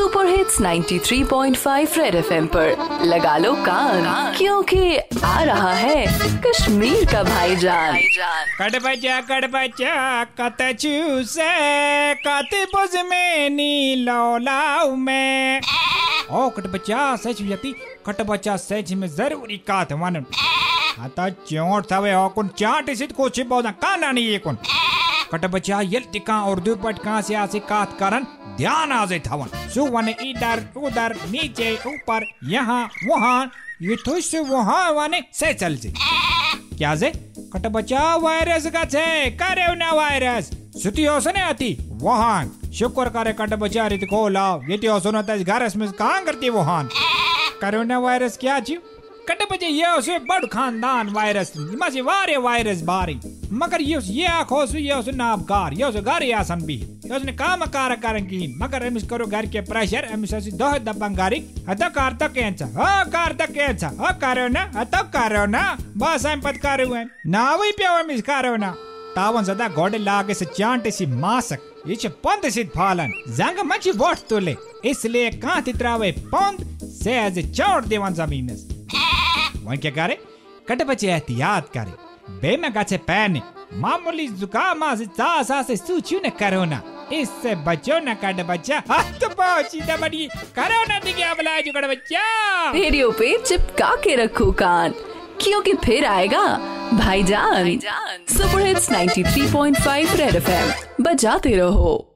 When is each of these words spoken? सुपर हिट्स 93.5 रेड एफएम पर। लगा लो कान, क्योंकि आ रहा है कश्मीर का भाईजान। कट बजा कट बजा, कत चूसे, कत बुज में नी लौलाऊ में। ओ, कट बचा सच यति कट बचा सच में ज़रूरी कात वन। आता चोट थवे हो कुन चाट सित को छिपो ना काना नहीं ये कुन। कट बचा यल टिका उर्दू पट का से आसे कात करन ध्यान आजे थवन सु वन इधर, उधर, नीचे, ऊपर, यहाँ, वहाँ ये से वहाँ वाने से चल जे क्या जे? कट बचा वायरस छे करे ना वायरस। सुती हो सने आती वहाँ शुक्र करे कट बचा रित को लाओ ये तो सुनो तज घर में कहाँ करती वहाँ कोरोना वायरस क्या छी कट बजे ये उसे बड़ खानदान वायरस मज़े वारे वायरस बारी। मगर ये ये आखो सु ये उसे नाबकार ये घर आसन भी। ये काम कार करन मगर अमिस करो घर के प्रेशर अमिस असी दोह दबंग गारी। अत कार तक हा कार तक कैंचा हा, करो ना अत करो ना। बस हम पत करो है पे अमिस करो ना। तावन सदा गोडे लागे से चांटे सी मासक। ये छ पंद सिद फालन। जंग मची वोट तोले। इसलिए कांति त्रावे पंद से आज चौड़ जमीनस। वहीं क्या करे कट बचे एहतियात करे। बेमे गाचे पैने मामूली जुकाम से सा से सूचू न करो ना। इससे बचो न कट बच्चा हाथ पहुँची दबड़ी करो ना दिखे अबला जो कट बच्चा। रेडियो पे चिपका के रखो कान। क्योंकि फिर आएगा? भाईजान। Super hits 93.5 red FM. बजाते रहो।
सुपर 0.00 0.26
हिट्स 0.26 0.60
93.5 0.60 1.98
रेड 1.98 2.14
एफएम 2.14 2.46
पर। 2.46 2.76
लगा 3.04 3.36
लो 3.36 3.52
कान, 3.54 4.04
क्योंकि 4.38 4.96
आ 5.24 5.42
रहा 5.42 5.72
है 5.72 6.06
कश्मीर 6.46 7.04
का 7.04 7.22
भाईजान। 7.22 7.98
कट 8.60 8.82
बजा 8.82 9.20
कट 9.20 9.44
बजा, 9.50 10.24
कत 10.24 10.62
चूसे, 10.80 12.14
कत 12.14 12.68
बुज 12.74 12.96
में 13.06 13.50
नी 13.50 13.94
लौलाऊ 13.94 14.94
में। 14.96 15.60
ओ, 16.30 16.48
कट 16.48 16.66
बचा 16.66 17.16
सच 17.16 17.36
यति 17.42 17.74
कट 18.06 18.20
बचा 18.20 18.56
सच 18.56 18.92
में 18.92 19.08
ज़रूरी 19.08 19.58
कात 19.58 19.92
वन। 19.92 20.24
आता 21.00 21.28
चोट 21.28 21.92
थवे 21.92 22.12
हो 22.12 22.28
कुन 22.28 22.48
चाट 22.48 22.90
सित 22.90 23.12
को 23.12 23.28
छिपो 23.28 23.60
ना 23.60 23.70
काना 23.70 24.10
नहीं 24.10 24.24
ये 24.24 24.38
कुन। 24.38 24.58
कट 25.32 25.44
बचा 25.46 25.80
यल 25.84 26.04
टिका 26.12 26.42
उर्दू 26.44 26.74
पट 26.74 26.98
का 26.98 27.20
से 27.20 27.34
आसे 27.34 27.58
कात 27.60 27.96
करन 27.98 28.26
ध्यान 28.56 28.92
आजे 28.92 29.18
थवन 29.26 29.68
सु 29.74 29.84
वन 29.86 30.08
इधर, 30.08 30.62
उधर, 30.76 31.14
नीचे, 31.30 31.72
ऊपर, 31.86 32.26
यहाँ, 32.44 32.82
वहाँ 33.06 33.50
ये 33.82 34.20
से 34.20 34.40
वहाँ 34.40 34.90
वाने 34.92 35.22
से 35.32 35.52
चल 35.54 35.76
जे 35.76 35.92
क्या 36.78 36.94
जे? 36.94 37.10
कट 37.52 37.66
बचा 37.66 38.16
वायरस 38.16 38.66
छे 38.66 39.30
करे 39.36 39.74
ना 39.76 39.92
वायरस। 39.92 40.50
सुती 40.82 41.04
हो 41.04 41.18
सने 41.20 41.40
आती 41.40 41.76
वहाँ 42.02 42.70
शुक्र 42.74 43.08
करे 43.08 43.32
कट 43.32 43.54
बचा 43.54 43.86
रित 43.86 44.04
को 44.10 44.28
लाओ 44.28 44.60
ये 44.62 44.76
तो 44.78 44.98
सुनो 45.00 45.22
तज 45.22 45.42
घर 45.42 45.68
में 45.76 45.90
कहाँ 45.92 46.24
करती 46.24 46.48
वहाँ 46.50 46.88
कोरोना 47.62 47.98
वायरस 47.98 48.36
क्या 48.36 48.58
छी 48.60 48.78
कट 49.30 49.42
बजे 49.50 49.66
ये 49.66 49.86
उसे 49.88 50.18
बड़ 50.20 50.44
खानदान 50.44 51.08
वायरस 51.08 51.52
मज़े 51.56 52.00
वारे 52.00 52.36
वायरस 52.36 52.80
बारी। 52.82 53.14
मगर 53.52 53.82
ये 53.82 53.98
ये 54.04 54.26
आखो 54.26 54.64
सु 54.66 54.78
ये 54.78 54.94
उसे 54.94 55.12
नाबकार 55.12 55.74
ये 55.74 55.90
घर 56.00 56.22
आसन 56.34 56.62
भी। 56.62 56.74
ये 57.04 57.32
काम 57.34 57.64
कार 57.66 57.94
करन 57.96 58.26
मगर 58.58 58.86
अमिस 58.86 59.04
करो 59.08 59.26
घर 59.26 59.46
के 59.46 59.60
प्रेशर 59.60 60.04
अमिस 60.12 60.34
असी 60.34 60.50
दोह 60.52 60.76
दबंग 60.78 61.16
गारी। 61.16 61.38
अत 61.68 61.82
कार 61.94 62.16
तक 62.22 62.32
हा 62.76 63.04
कार 63.04 63.32
तक 63.38 63.52
कैंचा 63.52 63.90
हा, 64.00 64.10
करो 64.14 64.48
ना 64.48 64.62
अत 64.76 64.94
करो 65.14 65.44
ना। 65.46 65.62
बस 65.96 66.26
हम 66.26 66.40
पत 66.40 66.56
करो 66.56 66.92
है 66.94 67.04
पे 67.72 67.84
अमिस 67.84 68.22
करो 68.22 68.56
ना। 68.56 68.74
तावन 69.14 69.44
सदा 69.44 69.68
गोडे 69.68 69.98
लागे 70.00 70.34
से 70.34 70.44
चांटे 70.48 70.90
सी 70.90 71.06
मासक। 71.06 71.86
ये 71.88 71.96
छ 71.96 72.06
पंद 72.26 72.48
सिद 72.50 72.68
फालन। 72.68 73.12
जंग 73.36 73.64
मची 73.66 73.90
वोट 73.92 74.28
तोले। 74.28 74.56
इसलिए 74.84 75.30
कांति 75.38 75.72
त्रावे 75.72 76.10
पंद 76.34 76.66
से 76.94 77.18
आज 77.18 77.38
चौड़ 77.52 77.84
जमीनस। 77.84 78.68
वहीं 79.64 79.78
क्या 79.78 79.90
करे 79.90 80.18
कट 80.68 80.82
बचे 80.82 81.08
एहतियात 81.08 81.68
करे। 81.68 81.92
बेमे 82.40 82.70
गाचे 82.70 82.96
पैने 82.96 83.42
मामूली 83.74 84.26
जुकाम 84.28 84.94
से 84.96 85.06
सा 85.18 85.62
से 85.62 85.76
सूचू 85.76 86.20
न 86.26 86.30
करो 86.30 86.64
ना। 86.64 86.82
इससे 87.12 87.54
बचो 87.54 87.98
न 87.98 88.14
कट 88.14 88.44
बच्चा 88.46 88.82
हाथ 88.90 89.24
पहुँची 89.28 89.80
दबड़ी 89.80 90.28
करो 90.56 90.82
ना 90.88 90.98
दिखे 90.98 91.22
अबला 91.22 91.60
जो 91.60 91.72
कट 91.72 91.88
बच्चा। 91.90 92.22
रेडियो 92.70 93.10
पे 93.10 93.36
चिपका 93.38 93.94
के 93.96 94.16
रखो 94.16 94.50
कान। 94.52 94.94
क्योंकि 95.40 95.74
फिर 95.74 96.04
आएगा? 96.04 96.46
भाईजान। 96.94 97.78
Super 98.28 98.66
hits 98.66 98.90
93.5 98.90 100.14
red 100.16 100.34
FM. 100.36 101.04
बजाते 101.04 101.56
रहो। 101.56 102.09